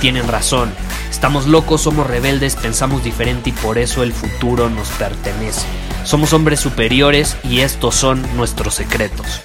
tienen 0.00 0.26
razón. 0.26 0.72
Estamos 1.10 1.46
locos, 1.46 1.82
somos 1.82 2.06
rebeldes, 2.06 2.56
pensamos 2.56 3.04
diferente 3.04 3.50
y 3.50 3.52
por 3.52 3.78
eso 3.78 4.02
el 4.02 4.12
futuro 4.12 4.70
nos 4.70 4.88
pertenece. 4.90 5.66
Somos 6.04 6.32
hombres 6.32 6.58
superiores 6.60 7.36
y 7.44 7.60
estos 7.60 7.94
son 7.94 8.24
nuestros 8.36 8.74
secretos. 8.74 9.42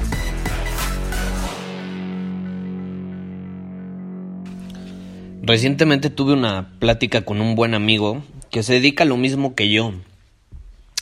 Recientemente 5.43 6.09
tuve 6.09 6.33
una 6.33 6.71
plática 6.79 7.21
con 7.21 7.41
un 7.41 7.55
buen 7.55 7.75
amigo 7.75 8.23
que 8.49 8.63
se 8.63 8.73
dedica 8.73 9.03
a 9.03 9.07
lo 9.07 9.17
mismo 9.17 9.53
que 9.53 9.69
yo. 9.69 9.93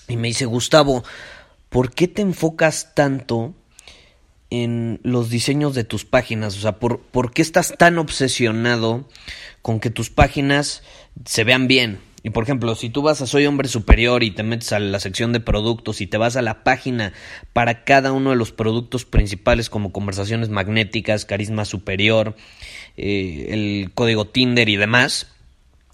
Y 0.09 0.17
me 0.17 0.28
dice, 0.28 0.45
Gustavo, 0.45 1.03
¿por 1.69 1.94
qué 1.94 2.08
te 2.08 2.23
enfocas 2.23 2.94
tanto 2.95 3.53
en 4.54 5.00
los 5.02 5.32
diseños 5.32 5.73
de 5.73 5.84
tus 5.84 6.06
páginas? 6.06 6.56
O 6.56 6.62
sea, 6.62 6.78
¿por, 6.78 7.00
¿por 7.00 7.34
qué 7.34 7.42
estás 7.42 7.73
tan 7.78 7.98
obsesionado 7.98 9.08
con 9.64 9.80
que 9.80 9.90
tus 9.90 10.12
páginas 10.12 10.84
se 11.26 11.44
vean 11.44 11.68
bien? 11.68 12.00
Y 12.22 12.30
por 12.30 12.44
ejemplo, 12.44 12.76
si 12.76 12.90
tú 12.90 13.02
vas 13.02 13.20
a 13.22 13.28
Soy 13.28 13.48
Hombre 13.48 13.68
Superior 13.68 14.24
y 14.24 14.31
te 14.31 14.44
metes 14.44 14.72
a 14.72 14.80
la 14.80 15.00
sección 15.00 15.34
de 15.34 15.40
productos 15.40 16.02
y 16.02 16.08
te 16.08 16.18
vas 16.18 16.38
a 16.38 16.44
la 16.44 16.64
página 16.64 17.14
para 17.52 17.84
cada 17.84 18.14
uno 18.14 18.30
de 18.30 18.36
los 18.36 18.52
productos 18.52 19.06
principales 19.06 19.70
como 19.70 19.92
conversaciones 19.92 20.50
magnéticas, 20.50 21.26
carisma 21.26 21.66
superior, 21.66 22.36
eh, 22.96 23.48
el 23.50 23.92
código 23.94 24.26
Tinder 24.26 24.70
y 24.70 24.78
demás, 24.78 25.28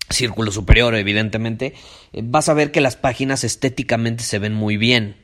círculo 0.10 0.52
superior 0.52 0.94
evidentemente, 0.96 1.74
eh, 2.14 2.22
vas 2.24 2.50
a 2.50 2.54
ver 2.54 2.72
que 2.72 2.82
las 2.82 2.98
páginas 2.98 3.44
estéticamente 3.46 4.24
se 4.24 4.38
ven 4.38 4.54
muy 4.54 4.76
bien. 4.76 5.16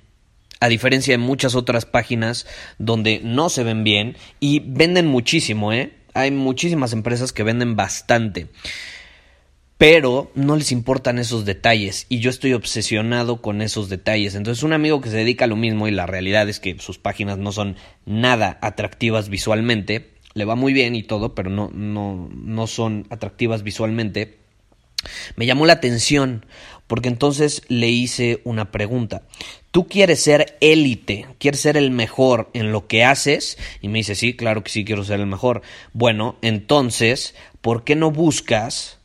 A 0.60 0.68
diferencia 0.68 1.14
de 1.14 1.18
muchas 1.18 1.56
otras 1.56 1.86
páginas 1.86 2.48
donde 2.78 3.20
no 3.24 3.50
se 3.50 3.64
ven 3.64 3.84
bien 3.84 4.18
y 4.40 4.62
venden 4.66 5.08
muchísimo, 5.08 5.74
¿eh? 5.74 5.94
Hay 6.14 6.32
muchísimas 6.32 6.94
empresas 6.94 7.34
que 7.34 7.44
venden 7.44 7.76
bastante 7.76 8.48
pero 9.78 10.32
no 10.36 10.56
les 10.56 10.72
importan 10.72 11.20
esos 11.20 11.46
detalles 11.46 12.06
y 12.08 12.20
yo 12.20 12.30
estoy 12.30 12.54
obsesionado 12.54 13.42
con 13.42 13.62
esos 13.62 13.90
detalles. 13.90 14.36
Entonces 14.36 14.64
un 14.64 14.74
amigo 14.74 15.02
que 15.02 15.10
se 15.10 15.18
dedica 15.18 15.46
a 15.46 15.50
lo 15.50 15.58
mismo 15.58 15.88
y 15.88 15.92
la 15.92 16.06
realidad 16.06 16.48
es 16.48 16.60
que 16.60 16.80
sus 16.80 16.98
páginas 16.98 17.38
no 17.38 17.52
son 17.52 17.76
nada 18.06 18.58
atractivas 18.62 19.30
visualmente, 19.30 20.14
le 20.34 20.46
va 20.46 20.56
muy 20.56 20.74
bien 20.74 20.96
y 20.96 21.04
todo, 21.04 21.36
pero 21.36 21.50
no, 21.50 21.70
no, 21.74 22.30
no 22.34 22.68
son 22.68 23.06
atractivas 23.10 23.64
visualmente. 23.64 24.40
Me 25.36 25.46
llamó 25.46 25.66
la 25.66 25.74
atención 25.74 26.46
porque 26.88 27.10
entonces 27.10 27.62
le 27.68 27.90
hice 27.90 28.42
una 28.44 28.72
pregunta. 28.72 29.24
¿Tú 29.72 29.88
quieres 29.88 30.22
ser 30.22 30.58
élite? 30.62 31.28
¿Quieres 31.40 31.60
ser 31.60 31.78
el 31.78 31.92
mejor 31.92 32.50
en 32.54 32.72
lo 32.72 32.88
que 32.88 33.04
haces? 33.04 33.58
Y 33.82 33.90
me 33.90 34.00
dice, 34.00 34.16
sí, 34.16 34.36
claro 34.36 34.64
que 34.64 34.72
sí 34.72 34.86
quiero 34.86 35.04
ser 35.04 35.20
el 35.20 35.26
mejor. 35.26 35.62
Bueno, 35.94 36.38
entonces, 36.42 37.36
¿por 37.62 37.84
qué 37.84 37.96
no 37.96 38.12
buscas 38.12 39.00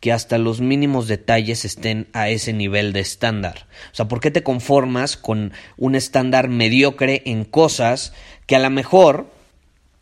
que 0.00 0.12
hasta 0.12 0.38
los 0.38 0.60
mínimos 0.60 1.06
detalles 1.08 1.64
estén 1.64 2.08
a 2.14 2.30
ese 2.30 2.54
nivel 2.54 2.92
de 2.92 3.00
estándar. 3.00 3.66
O 3.92 3.94
sea, 3.94 4.08
¿por 4.08 4.20
qué 4.20 4.30
te 4.30 4.42
conformas 4.42 5.18
con 5.18 5.52
un 5.76 5.94
estándar 5.94 6.48
mediocre 6.48 7.22
en 7.26 7.44
cosas 7.44 8.14
que 8.46 8.56
a 8.56 8.60
lo 8.60 8.70
mejor 8.70 9.30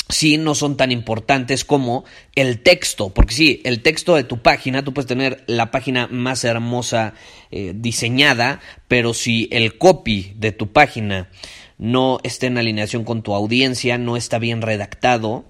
sí 0.08 0.38
no 0.38 0.54
son 0.54 0.76
tan 0.76 0.92
importantes 0.92 1.64
como 1.64 2.04
el 2.34 2.60
texto? 2.60 3.10
Porque 3.10 3.34
sí, 3.34 3.60
el 3.64 3.82
texto 3.82 4.14
de 4.14 4.24
tu 4.24 4.38
página, 4.38 4.84
tú 4.84 4.92
puedes 4.94 5.08
tener 5.08 5.44
la 5.46 5.70
página 5.70 6.06
más 6.08 6.44
hermosa 6.44 7.14
eh, 7.50 7.72
diseñada, 7.74 8.60
pero 8.88 9.14
si 9.14 9.48
el 9.52 9.78
copy 9.78 10.32
de 10.36 10.52
tu 10.52 10.72
página 10.72 11.30
no 11.78 12.18
está 12.22 12.46
en 12.46 12.58
alineación 12.58 13.04
con 13.04 13.22
tu 13.22 13.34
audiencia, 13.34 13.98
no 13.98 14.16
está 14.16 14.38
bien 14.38 14.62
redactado, 14.62 15.44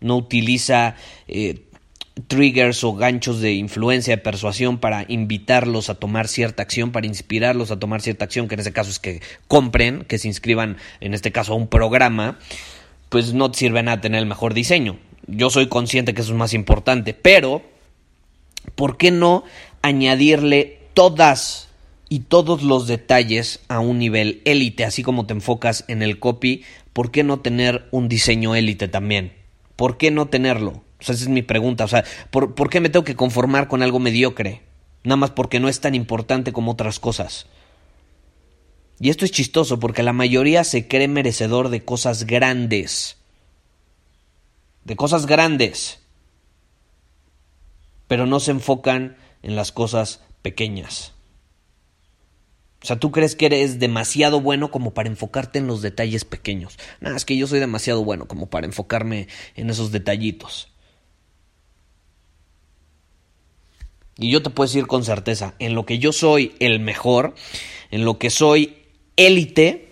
no 0.00 0.16
utiliza... 0.16 0.96
Eh, 1.28 1.66
triggers 2.28 2.84
o 2.84 2.94
ganchos 2.94 3.40
de 3.40 3.52
influencia, 3.52 4.16
de 4.16 4.22
persuasión 4.22 4.78
para 4.78 5.04
invitarlos 5.08 5.88
a 5.90 5.94
tomar 5.94 6.28
cierta 6.28 6.62
acción, 6.62 6.92
para 6.92 7.06
inspirarlos 7.06 7.70
a 7.70 7.78
tomar 7.78 8.02
cierta 8.02 8.24
acción, 8.24 8.48
que 8.48 8.54
en 8.54 8.60
este 8.60 8.72
caso 8.72 8.90
es 8.90 8.98
que 8.98 9.22
compren, 9.48 10.04
que 10.04 10.18
se 10.18 10.28
inscriban 10.28 10.76
en 11.00 11.14
este 11.14 11.32
caso 11.32 11.54
a 11.54 11.56
un 11.56 11.68
programa, 11.68 12.38
pues 13.12 13.34
no 13.34 13.50
te 13.50 13.58
sirve 13.58 13.82
nada 13.82 14.00
tener 14.00 14.20
el 14.20 14.26
mejor 14.26 14.54
diseño. 14.54 14.96
Yo 15.26 15.50
soy 15.50 15.68
consciente 15.68 16.14
que 16.14 16.22
eso 16.22 16.32
es 16.32 16.38
más 16.38 16.54
importante, 16.54 17.12
pero 17.12 17.60
¿por 18.74 18.96
qué 18.96 19.10
no 19.10 19.44
añadirle 19.82 20.78
todas 20.94 21.68
y 22.08 22.20
todos 22.20 22.62
los 22.62 22.86
detalles 22.86 23.60
a 23.68 23.80
un 23.80 23.98
nivel 23.98 24.40
élite, 24.46 24.86
así 24.86 25.02
como 25.02 25.26
te 25.26 25.34
enfocas 25.34 25.84
en 25.88 26.02
el 26.02 26.20
copy, 26.20 26.64
¿por 26.94 27.10
qué 27.10 27.22
no 27.22 27.40
tener 27.40 27.86
un 27.90 28.08
diseño 28.08 28.54
élite 28.54 28.88
también? 28.88 29.34
¿Por 29.76 29.98
qué 29.98 30.10
no 30.10 30.28
tenerlo? 30.28 30.82
Esa 30.98 31.12
es 31.12 31.28
mi 31.28 31.42
pregunta. 31.42 31.84
O 31.84 31.88
sea, 31.88 32.04
¿por, 32.30 32.54
¿por 32.54 32.70
qué 32.70 32.80
me 32.80 32.88
tengo 32.88 33.04
que 33.04 33.14
conformar 33.14 33.68
con 33.68 33.82
algo 33.82 33.98
mediocre? 33.98 34.62
Nada 35.04 35.16
más 35.16 35.32
porque 35.32 35.60
no 35.60 35.68
es 35.68 35.80
tan 35.80 35.94
importante 35.94 36.52
como 36.52 36.72
otras 36.72 36.98
cosas. 36.98 37.46
Y 39.02 39.10
esto 39.10 39.24
es 39.24 39.32
chistoso 39.32 39.80
porque 39.80 40.04
la 40.04 40.12
mayoría 40.12 40.62
se 40.62 40.86
cree 40.86 41.08
merecedor 41.08 41.70
de 41.70 41.84
cosas 41.84 42.24
grandes. 42.24 43.16
De 44.84 44.94
cosas 44.94 45.26
grandes. 45.26 45.98
Pero 48.06 48.26
no 48.26 48.38
se 48.38 48.52
enfocan 48.52 49.16
en 49.42 49.56
las 49.56 49.72
cosas 49.72 50.20
pequeñas. 50.40 51.14
O 52.80 52.86
sea, 52.86 53.00
tú 53.00 53.10
crees 53.10 53.34
que 53.34 53.46
eres 53.46 53.80
demasiado 53.80 54.40
bueno 54.40 54.70
como 54.70 54.94
para 54.94 55.08
enfocarte 55.08 55.58
en 55.58 55.66
los 55.66 55.82
detalles 55.82 56.24
pequeños. 56.24 56.78
Nada, 57.00 57.16
es 57.16 57.24
que 57.24 57.36
yo 57.36 57.48
soy 57.48 57.58
demasiado 57.58 58.04
bueno 58.04 58.28
como 58.28 58.50
para 58.50 58.66
enfocarme 58.66 59.26
en 59.56 59.68
esos 59.68 59.90
detallitos. 59.90 60.68
Y 64.16 64.30
yo 64.30 64.44
te 64.44 64.50
puedo 64.50 64.68
decir 64.68 64.86
con 64.86 65.04
certeza, 65.04 65.54
en 65.58 65.74
lo 65.74 65.86
que 65.86 65.98
yo 65.98 66.12
soy 66.12 66.54
el 66.60 66.78
mejor, 66.78 67.34
en 67.90 68.04
lo 68.04 68.20
que 68.20 68.30
soy 68.30 68.78
élite, 69.16 69.90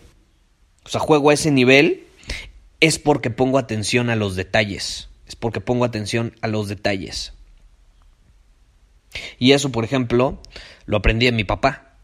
o 0.85 0.89
sea, 0.89 1.01
juego 1.01 1.31
a 1.31 1.35
ese 1.35 1.51
nivel, 1.51 2.07
es 2.81 2.99
porque 2.99 3.31
pongo 3.31 3.59
atención 3.59 4.11
a 4.11 4.17
los 4.17 4.37
detalles. 4.37 5.09
Es 5.27 5.37
porque 5.37 5.61
pongo 5.61 5.85
atención 5.85 6.35
a 6.41 6.49
los 6.49 6.69
detalles. 6.69 7.35
Y 9.39 9.53
eso, 9.53 9.71
por 9.71 9.85
ejemplo, 9.85 10.41
lo 10.87 10.97
aprendí 10.97 11.27
de 11.27 11.33
mi 11.33 11.45
papá. 11.45 11.95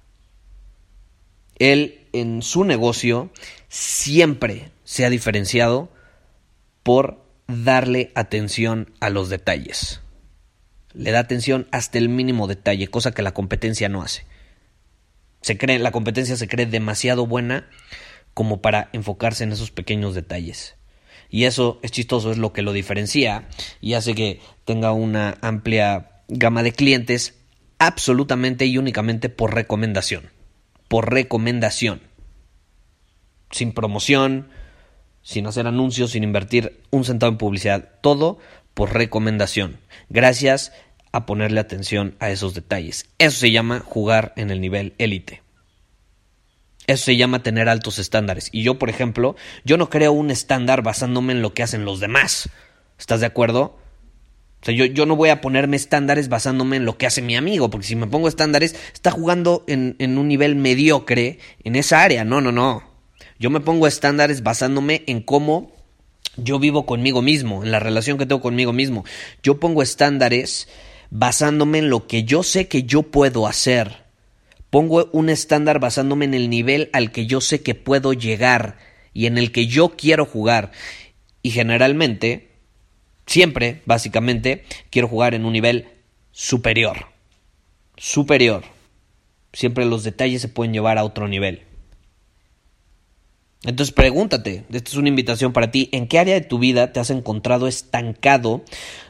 Él 1.58 2.06
en 2.12 2.42
su 2.42 2.64
negocio 2.64 3.30
siempre 3.68 4.70
se 4.84 5.04
ha 5.04 5.10
diferenciado 5.10 5.88
por 6.82 7.24
darle 7.48 8.12
atención 8.14 8.92
a 9.00 9.10
los 9.10 9.28
detalles 9.28 10.00
le 10.96 11.10
da 11.10 11.20
atención 11.20 11.68
hasta 11.70 11.98
el 11.98 12.08
mínimo 12.08 12.46
detalle, 12.46 12.88
cosa 12.88 13.12
que 13.12 13.22
la 13.22 13.34
competencia 13.34 13.88
no 13.88 14.02
hace. 14.02 14.24
Se 15.46 15.56
cree, 15.56 15.78
la 15.78 15.92
competencia 15.92 16.36
se 16.36 16.48
cree 16.48 16.66
demasiado 16.66 17.24
buena 17.24 17.68
como 18.34 18.60
para 18.62 18.90
enfocarse 18.92 19.44
en 19.44 19.52
esos 19.52 19.70
pequeños 19.70 20.12
detalles. 20.12 20.74
Y 21.30 21.44
eso 21.44 21.78
es 21.84 21.92
chistoso, 21.92 22.32
es 22.32 22.36
lo 22.38 22.52
que 22.52 22.62
lo 22.62 22.72
diferencia 22.72 23.46
y 23.80 23.94
hace 23.94 24.16
que 24.16 24.40
tenga 24.64 24.90
una 24.90 25.38
amplia 25.42 26.24
gama 26.26 26.64
de 26.64 26.72
clientes 26.72 27.36
absolutamente 27.78 28.66
y 28.66 28.76
únicamente 28.76 29.28
por 29.28 29.54
recomendación. 29.54 30.30
Por 30.88 31.12
recomendación. 31.12 32.00
Sin 33.52 33.70
promoción, 33.70 34.48
sin 35.22 35.46
hacer 35.46 35.68
anuncios, 35.68 36.10
sin 36.10 36.24
invertir 36.24 36.82
un 36.90 37.04
centavo 37.04 37.30
en 37.30 37.38
publicidad. 37.38 37.90
Todo 38.00 38.40
por 38.74 38.94
recomendación. 38.94 39.78
Gracias 40.08 40.72
a 41.16 41.26
ponerle 41.26 41.60
atención 41.60 42.14
a 42.18 42.30
esos 42.30 42.54
detalles. 42.54 43.06
Eso 43.18 43.38
se 43.38 43.50
llama 43.50 43.80
jugar 43.80 44.32
en 44.36 44.50
el 44.50 44.60
nivel 44.60 44.94
élite. 44.98 45.42
Eso 46.86 47.06
se 47.06 47.16
llama 47.16 47.42
tener 47.42 47.68
altos 47.68 47.98
estándares. 47.98 48.50
Y 48.52 48.62
yo, 48.62 48.78
por 48.78 48.90
ejemplo, 48.90 49.34
yo 49.64 49.76
no 49.76 49.90
creo 49.90 50.12
un 50.12 50.30
estándar 50.30 50.82
basándome 50.82 51.32
en 51.32 51.42
lo 51.42 51.54
que 51.54 51.62
hacen 51.62 51.84
los 51.84 52.00
demás. 52.00 52.50
¿Estás 52.98 53.20
de 53.20 53.26
acuerdo? 53.26 53.78
O 54.62 54.64
sea, 54.64 54.74
yo, 54.74 54.84
yo, 54.84 55.06
no 55.06 55.16
voy 55.16 55.30
a 55.30 55.40
ponerme 55.40 55.76
estándares 55.76 56.28
basándome 56.28 56.76
en 56.76 56.84
lo 56.84 56.96
que 56.96 57.06
hace 57.06 57.22
mi 57.22 57.36
amigo, 57.36 57.70
porque 57.70 57.86
si 57.86 57.96
me 57.96 58.06
pongo 58.06 58.28
estándares, 58.28 58.76
está 58.92 59.10
jugando 59.10 59.64
en, 59.66 59.96
en, 59.98 60.18
un 60.18 60.28
nivel 60.28 60.54
mediocre 60.54 61.38
en 61.64 61.76
esa 61.76 62.02
área. 62.02 62.24
No, 62.24 62.40
no, 62.40 62.52
no. 62.52 62.82
Yo 63.38 63.50
me 63.50 63.60
pongo 63.60 63.86
estándares 63.86 64.42
basándome 64.42 65.02
en 65.06 65.22
cómo 65.22 65.72
yo 66.36 66.58
vivo 66.58 66.86
conmigo 66.86 67.22
mismo, 67.22 67.64
en 67.64 67.70
la 67.70 67.80
relación 67.80 68.18
que 68.18 68.26
tengo 68.26 68.40
conmigo 68.40 68.72
mismo. 68.72 69.04
Yo 69.42 69.58
pongo 69.58 69.82
estándares 69.82 70.68
basándome 71.10 71.78
en 71.78 71.90
lo 71.90 72.06
que 72.06 72.24
yo 72.24 72.42
sé 72.42 72.68
que 72.68 72.84
yo 72.84 73.02
puedo 73.02 73.46
hacer. 73.46 74.04
Pongo 74.70 75.08
un 75.12 75.28
estándar 75.28 75.80
basándome 75.80 76.24
en 76.24 76.34
el 76.34 76.50
nivel 76.50 76.90
al 76.92 77.12
que 77.12 77.26
yo 77.26 77.40
sé 77.40 77.62
que 77.62 77.74
puedo 77.74 78.12
llegar 78.12 78.78
y 79.12 79.26
en 79.26 79.38
el 79.38 79.52
que 79.52 79.66
yo 79.66 79.90
quiero 79.96 80.24
jugar. 80.24 80.72
Y 81.42 81.50
generalmente 81.50 82.46
Siempre, 83.26 83.82
básicamente, 83.86 84.64
quiero 84.90 85.08
jugar 85.08 85.34
en 85.34 85.44
un 85.44 85.52
nivel 85.52 85.88
superior. 86.30 87.06
Superior. 87.96 88.62
Siempre 89.52 89.84
los 89.84 90.04
detalles 90.04 90.42
se 90.42 90.48
pueden 90.48 90.72
llevar 90.72 90.96
a 90.96 91.04
otro 91.04 91.26
nivel. 91.26 91.62
Entonces 93.66 93.92
pregúntate, 93.92 94.64
esta 94.70 94.90
es 94.90 94.96
una 94.96 95.08
invitación 95.08 95.52
para 95.52 95.72
ti, 95.72 95.88
¿en 95.90 96.06
qué 96.06 96.20
área 96.20 96.34
de 96.34 96.40
tu 96.40 96.60
vida 96.60 96.92
te 96.92 97.00
has 97.00 97.10
encontrado 97.10 97.66
estancado 97.66 98.62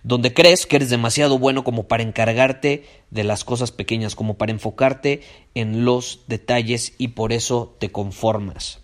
donde 0.03 0.33
crees 0.33 0.65
que 0.65 0.77
eres 0.77 0.89
demasiado 0.89 1.39
bueno 1.39 1.63
como 1.63 1.87
para 1.89 2.03
encargarte 2.03 2.85
de 3.11 3.23
las 3.23 3.45
cosas 3.45 3.71
pequeñas, 3.71 4.15
como 4.15 4.39
para 4.39 4.53
enfocarte 4.53 5.21
en 5.55 5.85
los 5.85 6.21
detalles 6.27 6.95
y 6.97 7.09
por 7.09 7.35
eso 7.35 7.77
te 7.79 7.93
conformas? 7.93 8.81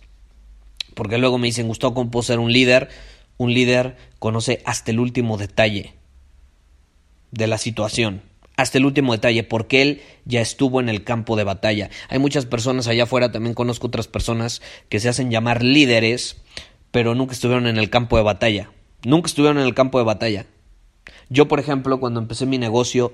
Porque 0.93 1.17
luego 1.17 1.39
me 1.39 1.47
dicen, 1.47 1.67
Gustavo, 1.67 1.95
¿cómo 1.95 2.11
puedo 2.11 2.21
ser 2.21 2.37
un 2.37 2.53
líder? 2.53 2.89
Un 3.37 3.51
líder 3.51 3.97
conoce 4.19 4.61
hasta 4.65 4.91
el 4.91 4.99
último 4.99 5.37
detalle 5.37 5.95
de 7.31 7.47
la 7.47 7.57
situación, 7.57 8.21
hasta 8.55 8.77
el 8.77 8.85
último 8.85 9.13
detalle, 9.13 9.43
porque 9.43 9.81
él 9.81 10.01
ya 10.25 10.41
estuvo 10.41 10.79
en 10.79 10.89
el 10.89 11.03
campo 11.03 11.35
de 11.35 11.43
batalla. 11.43 11.89
Hay 12.09 12.19
muchas 12.19 12.45
personas 12.45 12.87
allá 12.87 13.03
afuera, 13.03 13.31
también 13.31 13.55
conozco 13.55 13.87
otras 13.87 14.07
personas 14.07 14.61
que 14.89 14.99
se 14.99 15.09
hacen 15.09 15.31
llamar 15.31 15.63
líderes, 15.63 16.37
pero 16.91 17.15
nunca 17.15 17.33
estuvieron 17.33 17.67
en 17.67 17.77
el 17.77 17.89
campo 17.89 18.17
de 18.17 18.23
batalla. 18.23 18.71
Nunca 19.03 19.27
estuvieron 19.27 19.57
en 19.57 19.65
el 19.65 19.73
campo 19.73 19.97
de 19.97 20.05
batalla. 20.05 20.45
Yo, 21.29 21.47
por 21.47 21.59
ejemplo, 21.59 21.99
cuando 21.99 22.19
empecé 22.19 22.45
mi 22.45 22.57
negocio, 22.57 23.13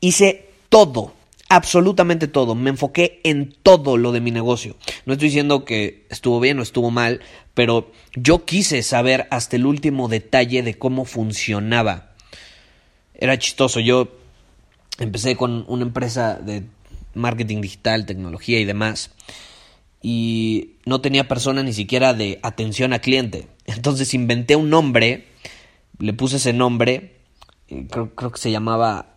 hice 0.00 0.48
todo 0.68 1.12
absolutamente 1.52 2.28
todo, 2.28 2.54
me 2.54 2.70
enfoqué 2.70 3.20
en 3.24 3.54
todo 3.62 3.98
lo 3.98 4.12
de 4.12 4.22
mi 4.22 4.30
negocio. 4.30 4.74
No 5.04 5.12
estoy 5.12 5.28
diciendo 5.28 5.66
que 5.66 6.06
estuvo 6.08 6.40
bien 6.40 6.58
o 6.58 6.62
estuvo 6.62 6.90
mal, 6.90 7.20
pero 7.52 7.92
yo 8.14 8.46
quise 8.46 8.82
saber 8.82 9.28
hasta 9.30 9.56
el 9.56 9.66
último 9.66 10.08
detalle 10.08 10.62
de 10.62 10.78
cómo 10.78 11.04
funcionaba. 11.04 12.14
Era 13.12 13.38
chistoso, 13.38 13.80
yo 13.80 14.08
empecé 14.98 15.36
con 15.36 15.64
una 15.68 15.82
empresa 15.82 16.34
de 16.36 16.64
marketing 17.14 17.60
digital, 17.60 18.06
tecnología 18.06 18.58
y 18.60 18.64
demás, 18.64 19.10
y 20.02 20.72
no 20.84 21.00
tenía 21.00 21.28
persona 21.28 21.62
ni 21.62 21.72
siquiera 21.72 22.14
de 22.14 22.38
atención 22.42 22.92
a 22.92 23.00
cliente. 23.00 23.48
Entonces 23.66 24.14
inventé 24.14 24.56
un 24.56 24.70
nombre, 24.70 25.28
le 25.98 26.12
puse 26.12 26.36
ese 26.36 26.52
nombre, 26.52 27.16
eh, 27.68 27.86
creo, 27.90 28.14
creo 28.14 28.32
que 28.32 28.38
se 28.38 28.50
llamaba 28.50 29.12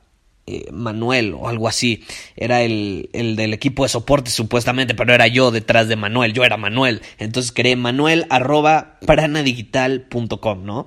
eh, 0.48 0.72
Manuel 0.72 1.34
o 1.34 1.48
algo 1.48 1.68
así. 1.68 2.04
Era 2.36 2.62
el, 2.62 3.10
el, 3.14 3.36
del 3.36 3.54
equipo 3.54 3.84
de 3.84 3.90
soporte 3.90 4.30
supuestamente, 4.30 4.94
pero 4.94 5.12
era 5.12 5.26
yo 5.28 5.50
detrás 5.50 5.88
de 5.88 5.96
Manuel, 5.96 6.34
yo 6.34 6.44
era 6.44 6.56
Manuel. 6.56 7.02
Entonces 7.18 7.52
creé 7.52 7.76
manuel 7.76 8.28
arroba 8.30 9.00
pranadigital.com, 9.08 10.64
¿no? 10.64 10.86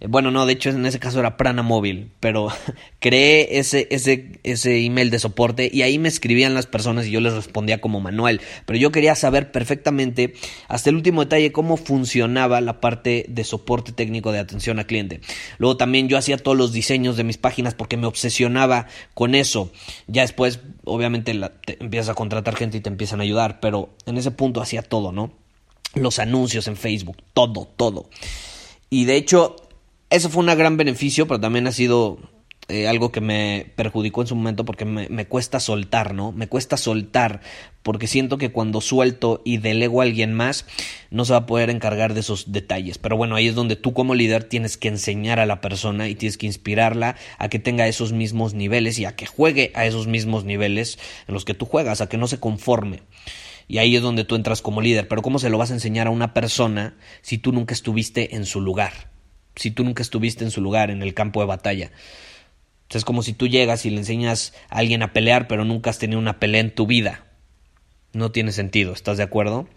Eh, 0.00 0.06
bueno, 0.08 0.30
no, 0.30 0.46
de 0.46 0.52
hecho 0.52 0.70
en 0.70 0.84
ese 0.86 0.98
caso 0.98 1.20
era 1.20 1.36
Prana 1.36 1.62
Móvil, 1.62 2.10
pero 2.20 2.48
creé 3.00 3.58
ese, 3.58 3.88
ese, 3.90 4.40
ese 4.42 4.84
email 4.84 5.10
de 5.10 5.18
soporte 5.18 5.70
y 5.72 5.82
ahí 5.82 5.98
me 5.98 6.08
escribían 6.08 6.54
las 6.54 6.66
personas 6.66 7.06
y 7.06 7.10
yo 7.10 7.20
les 7.20 7.34
respondía 7.34 7.80
como 7.80 8.00
manual. 8.00 8.40
Pero 8.66 8.78
yo 8.78 8.92
quería 8.92 9.14
saber 9.14 9.52
perfectamente, 9.52 10.34
hasta 10.68 10.90
el 10.90 10.96
último 10.96 11.22
detalle, 11.22 11.52
cómo 11.52 11.76
funcionaba 11.76 12.60
la 12.60 12.80
parte 12.80 13.26
de 13.28 13.44
soporte 13.44 13.92
técnico 13.92 14.32
de 14.32 14.38
atención 14.38 14.78
al 14.78 14.86
cliente. 14.86 15.20
Luego 15.58 15.76
también 15.76 16.08
yo 16.08 16.18
hacía 16.18 16.36
todos 16.36 16.56
los 16.56 16.72
diseños 16.72 17.16
de 17.16 17.24
mis 17.24 17.38
páginas 17.38 17.74
porque 17.74 17.96
me 17.96 18.06
obsesionaba 18.06 18.86
con 19.14 19.34
eso. 19.34 19.70
Ya 20.06 20.22
después, 20.22 20.60
obviamente, 20.84 21.38
te 21.64 21.82
empiezas 21.82 22.10
a 22.10 22.14
contratar 22.14 22.56
gente 22.56 22.78
y 22.78 22.80
te 22.80 22.88
empiezan 22.88 23.20
a 23.20 23.24
ayudar, 23.24 23.60
pero 23.60 23.94
en 24.06 24.16
ese 24.16 24.30
punto 24.30 24.60
hacía 24.60 24.82
todo, 24.82 25.12
¿no? 25.12 25.32
Los 25.94 26.18
anuncios 26.18 26.66
en 26.66 26.76
Facebook, 26.76 27.18
todo, 27.32 27.68
todo. 27.76 28.08
Y 28.90 29.04
de 29.04 29.16
hecho, 29.16 29.56
eso 30.14 30.30
fue 30.30 30.44
un 30.44 30.56
gran 30.56 30.76
beneficio, 30.76 31.26
pero 31.26 31.40
también 31.40 31.66
ha 31.66 31.72
sido 31.72 32.18
eh, 32.68 32.88
algo 32.88 33.12
que 33.12 33.20
me 33.20 33.70
perjudicó 33.76 34.22
en 34.22 34.26
su 34.26 34.34
momento 34.34 34.64
porque 34.64 34.86
me, 34.86 35.06
me, 35.10 35.26
cuesta 35.26 35.60
soltar, 35.60 36.14
¿no? 36.14 36.32
Me 36.32 36.48
cuesta 36.48 36.78
soltar 36.78 37.42
porque 37.82 38.06
siento 38.06 38.38
que 38.38 38.52
cuando 38.52 38.80
suelto 38.80 39.42
y 39.44 39.58
delego 39.58 40.00
a 40.00 40.04
alguien 40.04 40.32
más 40.32 40.64
no 41.10 41.26
se 41.26 41.32
va 41.32 41.40
a 41.40 41.46
poder 41.46 41.68
encargar 41.68 42.14
de 42.14 42.20
esos 42.20 42.52
detalles. 42.52 42.96
Pero 42.96 43.18
bueno, 43.18 43.36
ahí 43.36 43.48
es 43.48 43.54
donde 43.54 43.76
tú 43.76 43.92
como 43.92 44.14
líder 44.14 44.44
tienes 44.44 44.78
que 44.78 44.88
enseñar 44.88 45.40
a 45.40 45.46
la 45.46 45.60
persona 45.60 46.08
y 46.08 46.14
tienes 46.14 46.38
que 46.38 46.46
inspirarla 46.46 47.16
a 47.36 47.48
que 47.50 47.58
tenga 47.58 47.86
esos 47.86 48.12
mismos 48.12 48.54
niveles 48.54 48.98
y 48.98 49.04
a 49.04 49.14
que 49.14 49.26
juegue 49.26 49.70
a 49.74 49.84
esos 49.84 50.06
mismos 50.06 50.44
niveles 50.44 50.98
en 51.28 51.34
los 51.34 51.44
que 51.44 51.52
tú 51.52 51.66
juegas, 51.66 52.00
a 52.00 52.08
que 52.08 52.16
no 52.16 52.28
se 52.28 52.40
conforme. 52.40 53.02
Y 53.68 53.76
ahí 53.76 53.94
es 53.94 54.00
donde 54.00 54.24
tú 54.24 54.36
entras 54.36 54.62
como 54.62 54.80
líder. 54.80 55.06
Pero 55.06 55.20
¿cómo 55.20 55.38
se 55.38 55.50
lo 55.50 55.58
vas 55.58 55.70
a 55.70 55.74
enseñar 55.74 56.06
a 56.06 56.10
una 56.10 56.32
persona 56.32 56.96
si 57.20 57.36
tú 57.36 57.52
nunca 57.52 57.74
estuviste 57.74 58.36
en 58.36 58.46
su 58.46 58.62
lugar? 58.62 59.13
Si 59.56 59.70
tú 59.70 59.84
nunca 59.84 60.02
estuviste 60.02 60.44
en 60.44 60.50
su 60.50 60.60
lugar, 60.60 60.90
en 60.90 61.02
el 61.02 61.14
campo 61.14 61.40
de 61.40 61.46
batalla. 61.46 61.90
es 62.90 63.04
como 63.04 63.22
si 63.22 63.32
tú 63.32 63.48
llegas 63.48 63.86
y 63.86 63.90
le 63.90 63.98
enseñas 63.98 64.54
a 64.68 64.78
alguien 64.78 65.02
a 65.02 65.12
pelear, 65.12 65.48
pero 65.48 65.64
nunca 65.64 65.90
has 65.90 65.98
tenido 65.98 66.20
una 66.20 66.38
pelea 66.38 66.60
en 66.60 66.74
tu 66.74 66.86
vida. 66.86 67.24
No 68.12 68.30
tiene 68.30 68.52
sentido, 68.52 68.92
¿estás 68.92 69.16
de 69.16 69.24
acuerdo? 69.24 69.68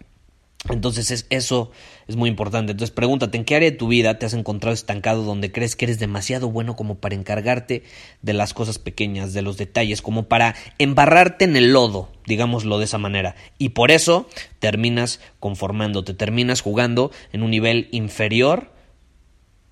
Entonces 0.68 1.12
es, 1.12 1.26
eso 1.30 1.70
es 2.08 2.16
muy 2.16 2.28
importante. 2.28 2.72
Entonces 2.72 2.94
pregúntate, 2.94 3.38
¿en 3.38 3.44
qué 3.44 3.56
área 3.56 3.70
de 3.70 3.76
tu 3.76 3.88
vida 3.88 4.18
te 4.18 4.26
has 4.26 4.34
encontrado 4.34 4.74
estancado 4.74 5.22
donde 5.22 5.52
crees 5.52 5.76
que 5.76 5.84
eres 5.84 5.98
demasiado 5.98 6.50
bueno 6.50 6.74
como 6.76 6.96
para 6.96 7.14
encargarte 7.14 7.84
de 8.22 8.32
las 8.32 8.54
cosas 8.54 8.78
pequeñas, 8.78 9.32
de 9.32 9.42
los 9.42 9.56
detalles, 9.56 10.02
como 10.02 10.24
para 10.24 10.56
embarrarte 10.78 11.44
en 11.44 11.56
el 11.56 11.72
lodo, 11.72 12.10
digámoslo 12.26 12.78
de 12.78 12.84
esa 12.84 12.98
manera? 12.98 13.36
Y 13.56 13.70
por 13.70 13.90
eso 13.90 14.28
terminas 14.58 15.20
conformándote, 15.38 16.12
terminas 16.12 16.60
jugando 16.60 17.12
en 17.32 17.42
un 17.42 17.50
nivel 17.50 17.88
inferior 17.92 18.77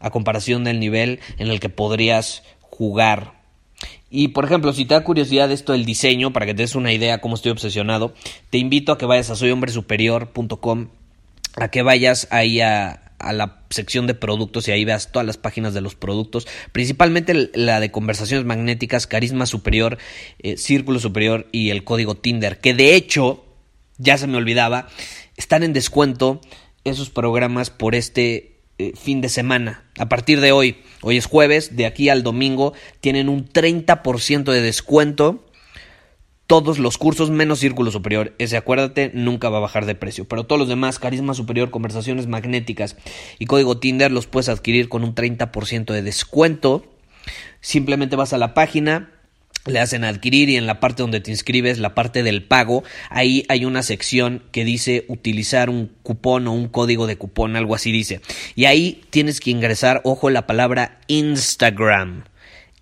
a 0.07 0.11
comparación 0.11 0.65
del 0.65 0.81
nivel 0.81 1.21
en 1.39 1.49
el 1.49 1.61
que 1.61 1.69
podrías 1.69 2.43
jugar. 2.61 3.35
Y 4.11 4.29
por 4.29 4.45
ejemplo, 4.45 4.73
si 4.73 4.85
te 4.85 4.95
da 4.95 5.05
curiosidad 5.05 5.51
esto 5.51 5.73
del 5.73 5.85
diseño, 5.85 6.33
para 6.33 6.47
que 6.47 6.55
te 6.55 6.63
des 6.63 6.75
una 6.75 6.93
idea 6.93 7.21
cómo 7.21 7.35
estoy 7.35 7.53
obsesionado, 7.53 8.15
te 8.51 8.59
invito 8.59 8.93
a 8.93 8.99
que 8.99 9.07
vayas 9.07 9.31
a 9.31 9.37
soyhombresuperior.com, 9.37 10.89
a 11.57 11.69
que 11.69 11.83
vayas 11.83 12.29
ahí 12.31 12.61
a, 12.61 13.07
a 13.19 13.33
la 13.33 13.61
sección 13.71 14.07
de 14.07 14.15
productos 14.15 14.69
y 14.69 14.73
ahí 14.73 14.85
veas 14.85 15.11
todas 15.13 15.27
las 15.27 15.37
páginas 15.39 15.75
de 15.75 15.81
los 15.81 15.95
productos, 15.95 16.47
principalmente 16.73 17.51
la 17.55 17.81
de 17.81 17.91
conversaciones 17.91 18.47
magnéticas, 18.47 19.07
carisma 19.07 19.47
superior, 19.47 19.99
eh, 20.39 20.57
círculo 20.57 20.99
superior 20.99 21.49
y 21.53 21.71
el 21.71 21.85
código 21.85 22.17
Tinder, 22.17 22.61
que 22.61 22.75
de 22.75 22.95
hecho, 22.95 23.45
ya 23.99 24.19
se 24.19 24.27
me 24.27 24.37
olvidaba, 24.37 24.89
están 25.37 25.63
en 25.63 25.73
descuento 25.73 26.41
esos 26.85 27.11
programas 27.11 27.71
por 27.71 27.95
este 27.95 28.56
eh, 28.79 28.93
fin 28.95 29.23
de 29.23 29.31
semana. 29.31 29.85
A 29.99 30.09
partir 30.09 30.41
de 30.41 30.53
hoy, 30.53 30.77
hoy 31.01 31.17
es 31.17 31.25
jueves, 31.25 31.77
de 31.77 31.87
aquí 31.87 32.11
al 32.11 32.23
domingo, 32.23 32.75
tienen 33.01 33.31
un 33.31 33.49
30% 33.49 34.53
de 34.53 34.61
descuento. 34.61 35.47
Todos 36.47 36.79
los 36.79 36.99
cursos 36.99 37.31
menos 37.31 37.61
Círculo 37.61 37.91
Superior. 37.91 38.35
Ese, 38.39 38.59
acuérdate, 38.59 39.11
nunca 39.15 39.49
va 39.49 39.59
a 39.59 39.63
bajar 39.63 39.87
de 39.87 39.95
precio. 39.95 40.29
Pero 40.29 40.45
todos 40.45 40.59
los 40.59 40.69
demás, 40.69 40.99
Carisma 40.99 41.33
Superior, 41.33 41.71
Conversaciones 41.71 42.27
Magnéticas 42.27 42.97
y 43.39 43.47
Código 43.47 43.79
Tinder, 43.79 44.13
los 44.13 44.27
puedes 44.27 44.51
adquirir 44.51 44.91
con 44.91 45.05
un 45.05 45.15
30% 45.15 45.93
de 45.93 46.03
descuento. 46.03 46.85
Simplemente 47.61 48.15
vas 48.15 48.33
a 48.33 48.39
la 48.39 48.53
página, 48.53 49.11
le 49.67 49.81
hacen 49.81 50.05
adquirir 50.05 50.49
y 50.49 50.57
en 50.57 50.67
la 50.67 50.81
parte 50.81 51.03
donde 51.03 51.21
te 51.21 51.31
inscribes, 51.31 51.79
la 51.79 51.95
parte 51.95 52.23
del 52.23 52.43
pago, 52.45 52.85
ahí 53.11 53.45
hay 53.49 53.65
una 53.65 53.83
sección 53.83 54.43
que 54.53 54.65
dice 54.65 55.05
utilizar 55.09 55.71
un 55.71 55.93
cupón 56.03 56.47
o 56.49 56.53
un 56.53 56.69
código 56.69 57.07
de 57.07 57.17
cupón, 57.17 57.57
algo 57.57 57.75
así 57.75 57.93
dice. 57.93 58.21
Y 58.55 58.67
ahí 58.67 59.03
tienes 59.11 59.41
que 59.41 59.51
ingresar, 59.51 60.01
ojo, 60.05 60.31
la 60.31 60.47
palabra 60.47 61.01
Instagram. 61.07 62.25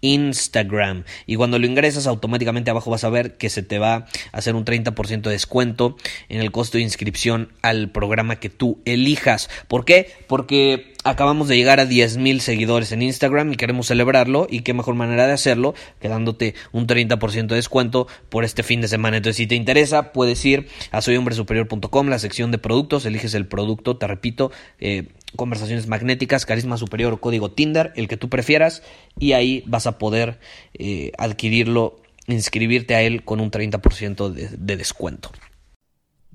Instagram. 0.05 1.05
Y 1.27 1.37
cuando 1.37 1.59
lo 1.59 1.67
ingresas 1.67 2.07
automáticamente 2.07 2.71
abajo 2.71 2.91
vas 2.91 3.05
a 3.05 3.09
ver 3.09 3.39
que 3.39 3.49
se 3.49 3.63
te 3.63 3.79
va 3.79 3.95
a 3.95 4.07
hacer 4.33 4.55
un 4.55 4.67
30% 4.67 5.23
de 5.23 5.31
descuento 5.31 5.97
en 6.29 6.41
el 6.41 6.53
costo 6.53 6.77
de 6.77 6.85
inscripción 6.85 7.53
al 7.63 7.91
programa 7.91 8.37
que 8.37 8.51
tú 8.51 8.81
elijas. 8.85 9.49
¿Por 9.67 9.87
qué? 9.87 10.13
Porque 10.29 10.93
acabamos 11.05 11.49
de 11.49 11.57
llegar 11.57 11.81
a 11.81 11.87
10.000 11.87 12.39
seguidores 12.41 12.93
en 12.93 13.01
Instagram 13.01 13.53
y 13.53 13.57
queremos 13.57 13.87
celebrarlo 13.87 14.47
y 14.51 14.61
qué 14.61 14.75
mejor 14.75 14.95
manera 14.95 15.27
de 15.27 15.33
hacerlo 15.33 15.75
que 16.01 16.09
dándote 16.09 16.55
un 16.73 16.87
30% 16.87 17.47
de 17.47 17.57
descuento 17.57 18.07
por 18.29 18.45
este 18.45 18.63
fin 18.63 18.83
de 18.83 18.89
semana. 18.89 19.17
Entonces 19.17 19.39
si 19.39 19.47
te 19.47 19.55
interesa 19.55 20.13
puedes 20.13 20.45
ir 20.45 20.69
a 20.91 21.01
soyhombresuperior.com, 21.01 22.09
la 22.09 22.19
sección 22.19 22.51
de 22.51 22.59
productos, 22.59 23.07
eliges 23.07 23.33
el 23.33 23.47
producto, 23.47 23.97
te 23.97 24.07
repito, 24.07 24.51
eh, 24.81 25.09
conversaciones 25.37 25.87
magnéticas, 25.87 26.47
carisma 26.47 26.77
superior 26.77 27.21
código 27.21 27.51
Tinder, 27.51 27.93
el 27.97 28.09
que 28.09 28.17
tú 28.17 28.29
prefieras 28.29 28.83
y 29.19 29.33
ahí 29.33 29.63
vas 29.67 29.87
a 29.87 29.99
poder 29.99 30.39
eh, 30.75 31.13
adquirirlo, 31.19 32.01
inscribirte 32.27 32.95
a 32.95 33.03
él 33.03 33.25
con 33.25 33.41
un 33.41 33.51
30% 33.51 34.31
de, 34.31 34.49
de 34.49 34.77
descuento. 34.77 35.31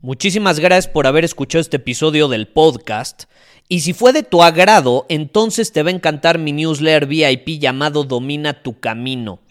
Muchísimas 0.01 0.60
gracias 0.60 0.88
por 0.88 1.08
haber 1.08 1.25
escuchado 1.25 1.62
este 1.62 1.77
episodio 1.77 2.29
del 2.29 2.48
podcast. 2.48 3.25
Y 3.68 3.82
si 3.82 3.94
fue 3.94 4.13
de 4.13 4.24
tu 4.24 4.41
agrado, 4.41 5.06
entonces 5.10 5.72
te 5.72 5.84
va 5.84 5.89
a 5.89 5.94
encantar 5.94 6.39
mi 6.39 6.53
newsletter 6.53 7.06
VIP 7.06 7.60
llamado 7.60 8.03
Domina 8.03 8.63
tu 8.63 8.79
Camino. 8.79 9.41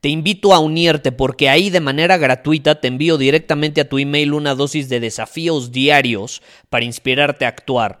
Te 0.00 0.08
invito 0.08 0.54
a 0.54 0.60
unirte 0.60 1.12
porque 1.12 1.48
ahí 1.48 1.70
de 1.70 1.80
manera 1.80 2.16
gratuita 2.16 2.80
te 2.80 2.88
envío 2.88 3.18
directamente 3.18 3.80
a 3.80 3.88
tu 3.88 3.98
email 3.98 4.32
una 4.32 4.54
dosis 4.54 4.88
de 4.88 5.00
desafíos 5.00 5.72
diarios 5.72 6.42
para 6.70 6.84
inspirarte 6.84 7.44
a 7.44 7.48
actuar. 7.48 8.00